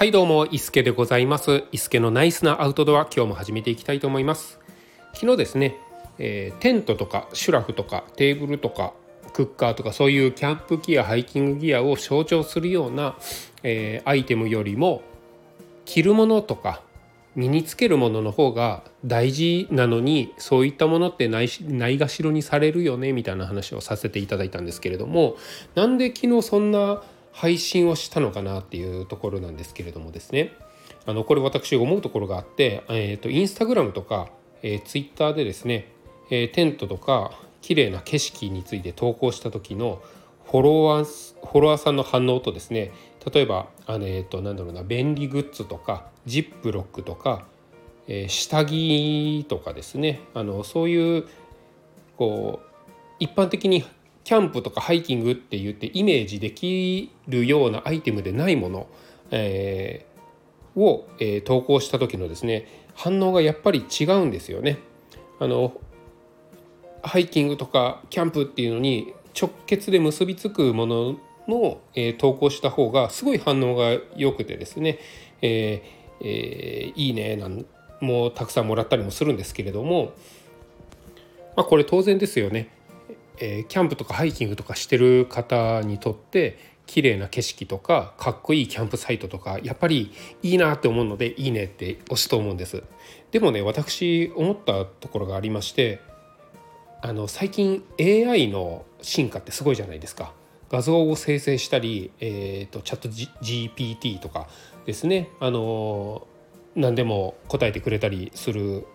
[0.00, 1.64] はいどうも、伊助でございます。
[1.72, 4.58] 伊助のナイスなアウトドア、今日も始めていきたいと思います。
[5.12, 5.76] 昨日ですね、
[6.18, 8.94] えー、テントとかシュラフとかテーブルとか
[9.34, 13.14] クッカーとかそういうキャンプギア、ハイキングギアを象徴するような、
[13.62, 15.02] えー、アイテムよりも
[15.84, 16.80] 着るものとか
[17.36, 25.36] 身につけるものの方が大事なのにそういったものってないないがしろにされるよねみたいな話をさせていただいたんですけれども
[25.74, 27.02] なんで昨日そんな
[27.32, 30.52] 配信をしたのかなっていうところなんですけれどもですね。
[31.06, 34.28] あのこれ私思うところがあって、えーと、インスタグラムとか、
[34.62, 35.90] えー、ツイッターでですね、
[36.30, 40.02] えー、テントとか綺麗な景色について投稿した時の
[40.50, 41.04] フォロワー
[41.46, 42.92] フォロワーさんの反応とですね
[43.32, 47.46] 例えばあの、えーと、なんだろうな便利グッズとかジップロックとか、
[48.08, 51.28] えー、下着とかですねあのそういう
[52.16, 52.70] こう
[53.18, 53.84] 一般的に
[54.24, 58.86] キャンプとかハイキングって言ってイメージできるようなアイテムでないもの、
[59.30, 64.78] えー、を、えー、投稿した時のですね反応がやっぱり違うんですよね。
[65.38, 65.72] あの
[67.02, 74.98] ハイキングとかキャンプっていうのに直結で結びつくものの、えー、投稿した方がすごい反応が良くてですね、
[75.40, 77.64] えーえー、いいねなん
[78.00, 80.12] もたくさんもらったりもするんですけれども、
[81.56, 82.68] まあ、これ当然ですよね。
[83.40, 92.82] えー、キャンプとかハイキングとかしてる方にとって綺麗な景色とかかっこいいキャンプサイトとかやっぱりいいなって思うのでいいねって押すと思うんです。
[93.30, 96.00] でもね私思ったところがありまして
[97.00, 100.32] あの最近 AI の進化ってすごいじゃないですか。
[100.70, 104.48] 画像を生成したり、えーと、チャット、G、GPT とか
[104.86, 105.28] ですね。
[105.40, 106.26] あの
[106.76, 108.86] 何でも答えてくれたりする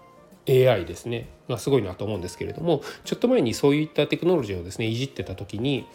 [0.48, 5.88] AI ですねがすごいなと思うんですけれどもちょっと前にそういったテクノロジーをですねいじってた時に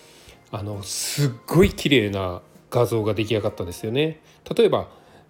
[0.50, 4.20] あのすっごい綺麗な画像が出来上がったんですよね。
[4.56, 4.88] 例えば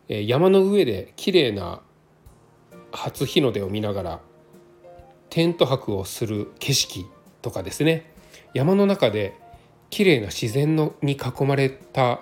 [0.09, 1.81] 山の上で綺麗な
[2.93, 4.21] 初日の出を見ながら
[5.29, 7.07] テント泊をする景色
[7.43, 8.13] とかですね
[8.53, 9.35] 山の中で
[9.91, 12.21] 綺麗な自然のに囲まれた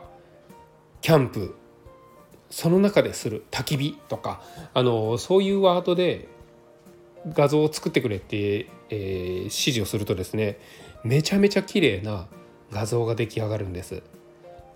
[1.01, 1.55] キャンプ
[2.51, 4.43] その中でする焚き火とか
[4.75, 6.29] あのそういうワードで
[7.35, 10.59] 画像を作ってくれって、えー、指示をするとですね
[11.05, 12.27] めちゃめちゃ綺麗な
[12.73, 14.03] 画像が出来上がるんです。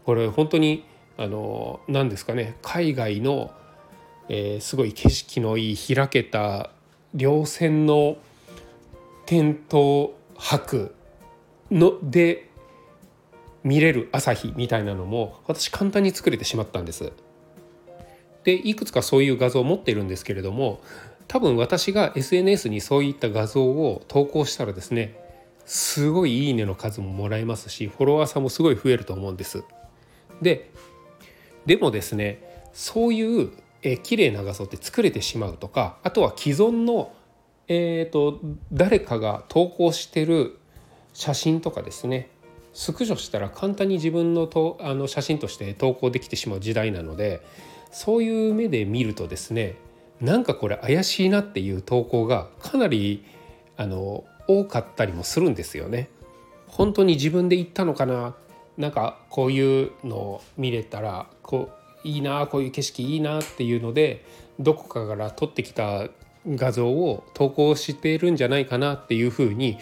[0.04, 0.84] これ本当に
[1.16, 3.52] あの何ですかね海外の、
[4.28, 6.70] えー、すごい景色のいい開けた
[7.14, 8.16] 稜線の
[9.26, 10.94] テント泊
[11.70, 12.50] ので
[13.62, 17.12] 見れる朝日みたいなのも私簡単に作れてしまったんです。
[18.44, 20.80] でいくつかそういう画像を持っているんですけれども
[21.32, 25.18] 多分私が SNS にそういった画像を投稿したらですね
[25.64, 29.64] すごいいいねの数ももらえますしフォロワーさんもすごい増えると思うんです。
[30.42, 30.70] で
[31.64, 33.50] でもですねそういう
[33.80, 37.14] え綺麗な画像って作れてしまうとかあとは既存の、
[37.66, 38.38] えーと、
[38.70, 40.58] 誰かが投稿してる
[41.14, 42.28] 写真とかですね
[42.74, 47.40] スクショしたら簡単に自分のとあの写真として投稿できてしまう時代なので
[47.90, 49.76] そういう目で見るとですね
[50.22, 53.24] なんかこれ怪しいなっていう投稿がかなり
[53.76, 56.08] あの多かったりもするんですよね。
[56.68, 58.34] 本当に自分で言ったのかな？
[58.78, 61.70] なんかこういうのを見れたらこ
[62.04, 64.24] ういいなこういう景色いいなっていうので
[64.58, 66.08] どこかから撮ってきた
[66.46, 69.78] 画像を投稿しているんじゃないかなっていうふうに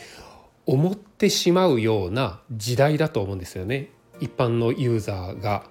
[0.67, 3.91] 思ってしまうような時代だと思うんですよね
[4.21, 5.65] 一般のユーザーが。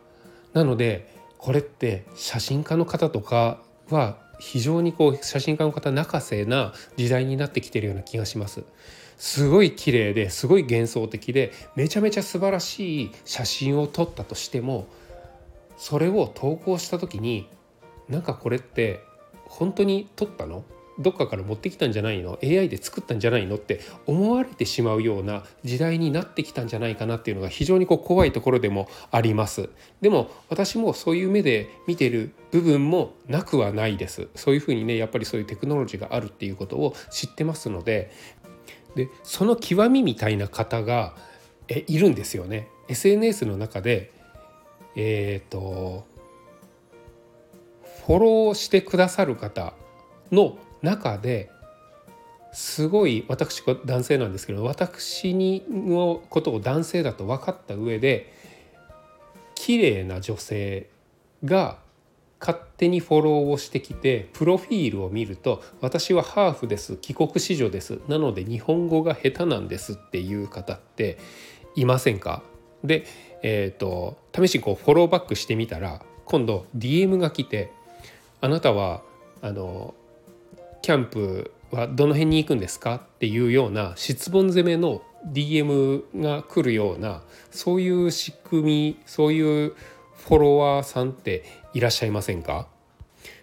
[0.53, 8.63] なのでこれって写真家の方とかは非常にこう写真家の方泣かせな時代になってきてるような気がします。
[9.17, 14.87] すごい綺麗ですごい幻想的でめちゃめちゃ素晴らしい写真を撮ったとしても
[15.77, 17.47] それを投稿した時に
[18.07, 19.01] なんかこれって
[19.45, 20.63] 本当に撮ったの？
[20.99, 23.55] どっかから持ってきたんじゃないの？AI で作ったんじゃないの？
[23.55, 29.69] って思われてしまうような時代になってきたんじゃないかなっていうのが非常にこう怖いところでもあります。
[30.01, 34.27] でも私もそういう目で見てる部分もなくはないです。
[34.35, 38.11] そういうふうにねやっぱりそういうテクノロジーがあるっていうことを知ってますので。
[38.95, 41.15] でその極みみたいな方が
[41.67, 42.67] えいるんですよね。
[42.87, 44.11] SNS の中で
[44.95, 46.05] えっ、ー、と
[48.07, 49.73] フォローしてくださる方
[50.31, 51.49] の中で
[52.51, 58.33] すごい私男性なんですけど私のことを男性だと分かった上で
[59.55, 60.89] 綺麗な女性
[61.45, 61.77] が
[62.39, 71.17] 勝手にフォローをしてきてプロフィールを見ると「私はハーフです帰国子女ですなので日本語が下手なんです」っていう方って
[71.75, 72.41] いませんか？
[72.83, 73.05] で、
[73.43, 77.71] えーと、試しにこうフォローバックしてみたら今度 DM が来て
[78.39, 79.03] 「あなたは
[79.41, 79.93] あの
[80.89, 87.21] キャンプはどの辺に行くんですか?」っていうような質問攻めの DM が来るような
[87.51, 89.75] そういう仕組みそういう
[90.15, 91.43] フォロワーさんって
[91.75, 92.67] いらっしゃいませんか？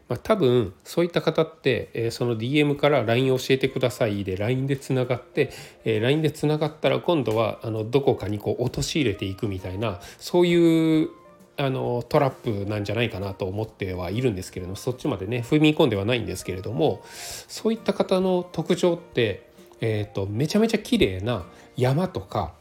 [0.09, 5.51] まあ、多分そういった方って、えー、その DM から LINE 教えてくださいで LINE でつながって、
[5.85, 11.11] えー、LINE でつながったら今度はあのどこかにこう陥れていくみたいなそういう
[11.59, 19.49] あのトラップなんじゃないかなと思ってはいるんですけれどもそっちまでね踏み込んではないんですけれどもそういった方の特徴って、
[19.81, 22.53] えーと、めちゃめちゃ綺麗な山とか、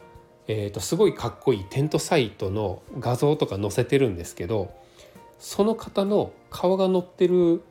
[0.47, 4.73] えーとすごいかっこいいテントサイトの画像とか載せてるんですけど
[5.39, 7.61] その方の顔が載ってる、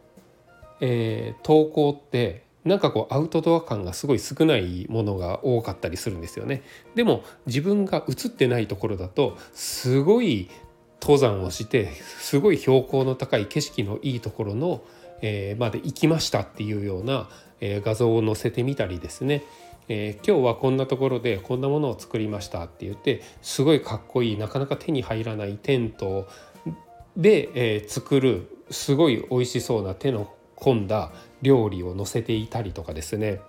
[0.80, 6.62] えー、投稿ってなんかこうアウトドア感がすごい少ないものが多かったりするんですよね。
[6.94, 10.48] でも自分が映ってないところだとすごい
[11.04, 14.82] 登山をしてすごい標高の高い景色のいいところの、
[15.20, 17.28] えー、まで行きましたっていうような、
[17.60, 19.44] えー、画像を載せてみたりですね。
[19.90, 26.26] えー、今日はこんなところでこんなものを作りましたって言ってすごいかっこいいなかなか手に入らないテント
[27.18, 31.12] で、えー、作るすごい美味しそうな手の込んだ
[31.42, 33.42] 料理を載せていたりとかですね。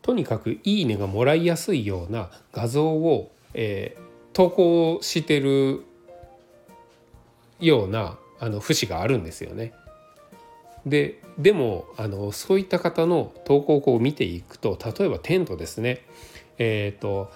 [0.00, 5.82] とにかく「いいね」がもらいやすいような画像を、えー、投稿してる
[7.62, 9.72] ようなあの節があるんですよね。
[10.84, 16.04] ででもあのそういった方の投稿を見ていくと例えばテントですね。
[16.58, 17.30] えっ、ー、と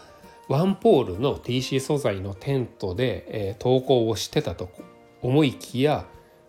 [0.49, 4.69] ワンポールの TC 素材のテントで、えー、投稿をしてたと
[5.23, 6.06] 思いきや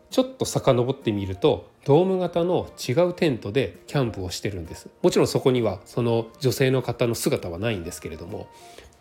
[0.09, 4.89] ちょっと遡ってみるとドーム型の違うテントでキャンプをしてるんです。
[5.01, 8.47] もちろんそこにはその女性の方の姿はないんですけれども。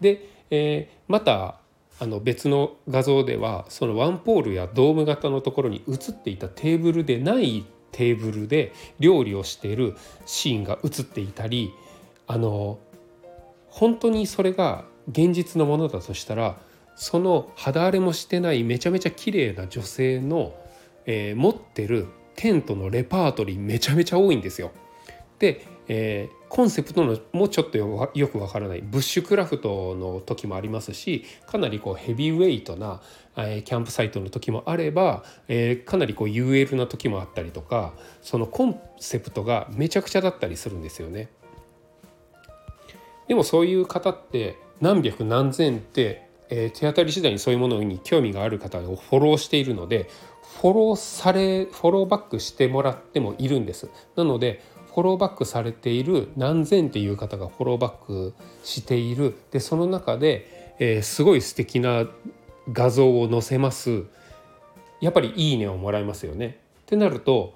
[0.00, 1.58] で、えー、また
[1.98, 9.96] あの別の画像ではそのワンポールやドーム型のところに映っていたテーブルでないテーブルで料理をしている
[10.26, 11.72] シーンが映っていたり
[12.26, 12.78] あの
[13.68, 16.58] 本当にそれが現実のものだとしたら
[16.96, 20.54] その肌荒れもしてないめちゃめちゃ綺麗な女性の、
[21.06, 24.72] えー、持ってるテントのレパートリーめちゃめちゃ多いんですよ。
[25.38, 33.00] で、えー、コンセプトのもちょっとよくわからないブッシュクラフトの時もありますしかなりこうヘビーウェイトな、
[33.36, 41.28] えー、キャンプサイトの時もあれば、えー、かなりこう UL な時もあったりとかそのコンセプトがめちゃくちゃだったりするんですよね。
[43.28, 50.08] でもそういう方って何百何千ってえー、手当たり次第にそういうものに興味がある方をフォローしているので
[50.60, 54.62] フォローされフォローバックしてもらってもいるんですなので
[54.96, 58.34] フォローバックされている何千っていう方がフォローバック
[58.64, 62.06] しているでその中で、えー、すごい素敵な
[62.72, 64.04] 画像を載せます
[65.02, 66.60] やっぱり「いいね」をもらいますよね。
[66.80, 67.52] ってなると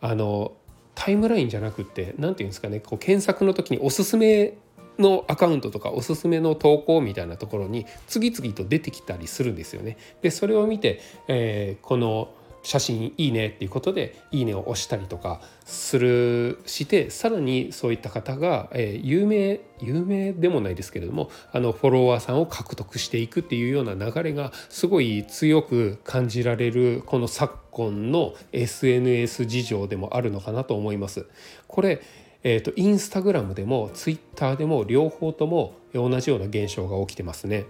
[0.00, 0.52] あの
[0.94, 4.56] タイムラインじゃなくって何て言うんですかねこう検索の時におすすめ
[5.00, 9.96] のアカウントとかおすすめの投稿みたいなところに次々と出てきたりするんですよね。
[10.22, 12.28] でそれを見て、えー、この
[12.62, 31.26] 写真いいねっていうことでいいねを押したりとかするしてさらにそういった方が、えー、有名有名でもないですけれどもあのフォロワーさんを獲得していくっていうような流れがすごい強く感じられるこの昨今の SNS 事情でもあるのかなと思います。
[31.66, 32.02] これ
[32.44, 37.66] えーと、インスタグラムでもツイッターでも両方とも同じような現象が起きてますね。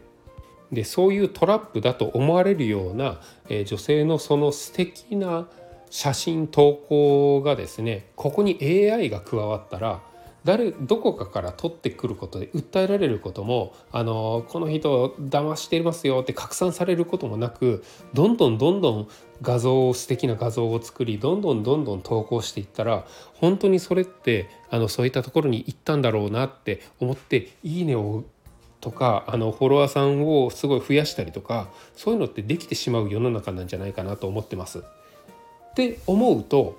[0.72, 5.48] でそういうトラップだと思われるような、えー、女性のその素敵な
[5.90, 10.02] 写真投稿がですねここに AI が加わったら
[10.44, 17.84] 誰どこかから取ってくることで訴えられることもあのこの人騙していますよって拡散されることもなく
[18.14, 19.08] どんどんどんどん
[19.42, 28.24] 画像を素敵な画像を作りどんどんどんどん投稿していったら本当にそれってあのそういったところに行ったんだろうなって思って「いいね」を
[28.80, 34.78] とかあのフォロワーさんをすごい増やしたりとかそういうのってできてしまう世の中なんじゃないかなと思ってます。
[34.78, 36.78] って思うと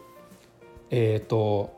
[0.90, 1.78] えっ、ー、と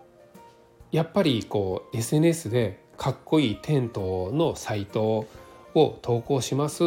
[0.91, 5.27] やっぱりこう SNS でかっこいいテントのサイト
[5.73, 6.83] を投稿します、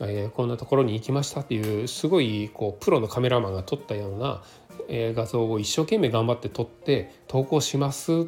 [0.00, 4.42] えー、こんなところに行きましたっていうすごいこうプロのカメラマンが撮ったような、
[4.88, 8.26] えー、画像を一生懸命頑張って撮って投稿します。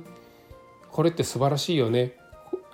[0.92, 2.14] これって素晴らしいよね、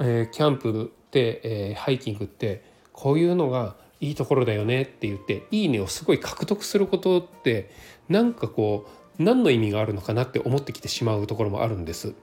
[0.00, 7.70] えー、キャンプって、えハイキングってこういうのがいいところだよねって言って「いいね」をすごい獲得することって
[8.08, 8.86] なんかこ
[9.18, 12.14] う何の意味があるのかなって思ってきてしまうところもあるんです。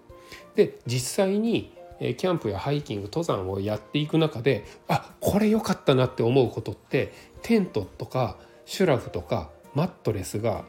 [0.56, 10.66] で実際にキャンプやハイキング登山をやっていく中であこれ良かったなって思うことってテントとかシュラフとかマットレスが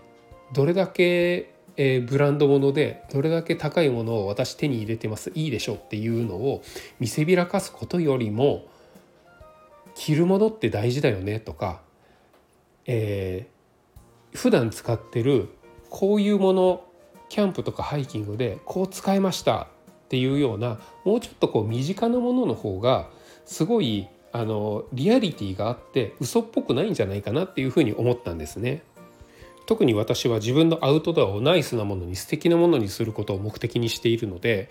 [0.53, 6.63] どれだけえー、ブランド物でどれだけ高いものを私手に入れてますいいでしょっていうのを
[6.99, 8.67] 見せびらかすことよりも
[9.95, 11.81] 着るものって大事だよねとか、
[12.85, 15.49] えー、普段使ってる
[15.89, 16.85] こういうもの
[17.31, 19.67] キャンプとかハイキングでこう使いましたっ
[20.11, 23.09] ていうようなもうちょっとこう身近なものの方が
[23.47, 28.83] すごいあのリアリティがあって嘘っぽくないんじゃないかなっていうふうに思ったんですね。
[29.71, 34.69] 特に私は自分のアウトドアをナイスなものに素敵なものにすることを目的にしているので、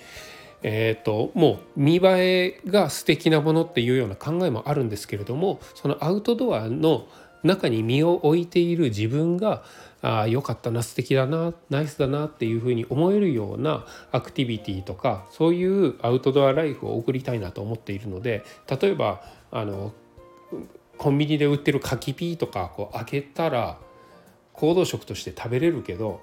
[0.62, 7.08] えーと、もう見栄えが素敵なものっていうような考えもあるんですけれどもそのアウトドアの
[7.44, 9.64] 中に身を置いている自分が
[10.02, 19.94] あ良かったな素敵だなナイスだなっていうふうに思えるようなアクティビティとかそういうアウトドアライフを送りたいなと思っているので例えばあの
[20.98, 23.80] コンビニで売ってる柿ピーとかこう開けたら
[24.60, 26.22] 行動食として食べれるけど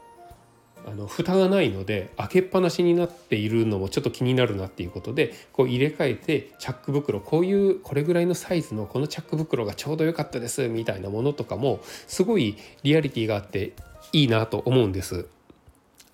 [0.87, 13.73] あの蓋がないので開けっぱなしになっているのもちょっと気になるなっていうことでこう入れ替えてチャック袋こういうこれぐらいのサイズのこのチャック袋がちょうど良かったですみたいなものとかもすごいリアリティがあって
[14.13, 15.27] いいなと思うんです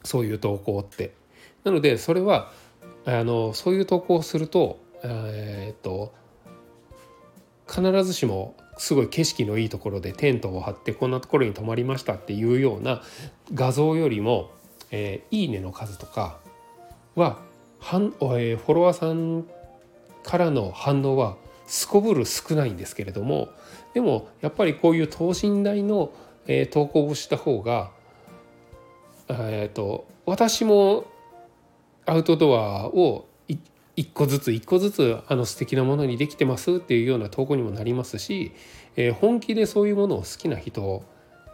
[0.04, 1.12] そういう投稿って。
[1.64, 2.50] なのでそれは
[3.04, 6.12] あのそういう投稿をするとえー、っと
[7.68, 13.00] 必ずしもすごい景色のいいところでテントを張ってこんなところに泊まりましたっていうような
[13.54, 14.50] 画像よりも、
[14.90, 16.40] えー、いいねの数とか
[17.14, 17.38] は
[17.78, 19.46] はん、えー、フォロワーさん
[20.24, 21.36] からの反応は
[21.68, 23.50] すこぶる少ないんですけれども
[23.94, 26.12] でもやっぱりこういう等身大の、
[26.48, 27.92] えー、投稿をした方が、
[29.28, 31.06] えーと私も
[32.04, 33.28] アウトドアを
[33.96, 38.52] 一個ずつ一個ずつあの素敵なものにできてますっていうような投稿にもなりますし、
[38.96, 41.04] えー、本気でそういうものを好きな人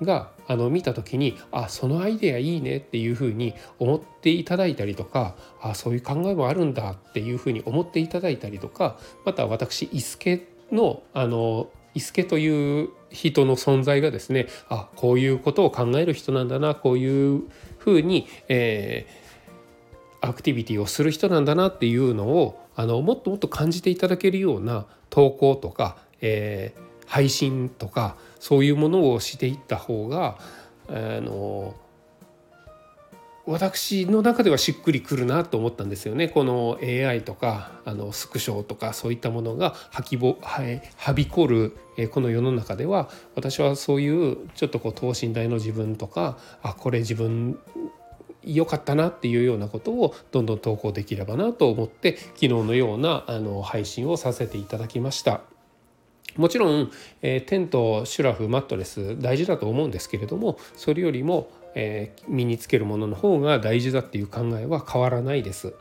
[0.00, 17.42] があの見た時にあそのアイデアいいねっていうふうに思っていただいたりとかあそういう考えもあるんだっていうふうに思っていただいたりとかまた私伊助のあの伊助という人の存在がですねあこういうことを考える人なんだなこういう
[17.78, 19.27] ふうに、えー
[20.20, 30.38] アクティビティをする人なんだなっていうのをあのもっともっと感じていただけるような投稿とか、えー、配信とかそういうものをしていった方が
[30.88, 31.74] あの
[33.48, 36.28] 私の中ではしっくりくるなと思ったんですよね。
[36.28, 40.62] この AI とかあのスクショとかそういったものがはきぼは
[40.98, 41.74] はびこる
[42.10, 47.58] この世の中では私はそういうちょっとこう等身大の自分とかあこれ自分
[48.54, 55.42] 良かったなっていうようなことをどんどん投稿できればなと思って昨日のようなあの配信をさせていただきました。
[56.36, 56.90] もちろん、
[57.20, 65.74] えー、テントシュラフマットレス大事だと思うんですけれどもそれよりも、えー、身につけるものの方が大事だっていう考えは変わらないです。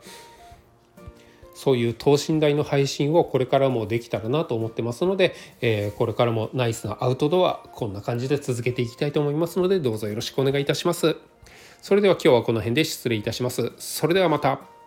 [1.54, 11.16] そういう等身大の配信をこれからもできたらなと思ってますので、えー、これからもナイスなアウトドアこんな感じで続けていきたいと思いますのでどうぞよろしくお願いいたします。
[11.80, 13.72] それでは今日はこの辺で失礼いたします。
[13.78, 14.77] それではまた。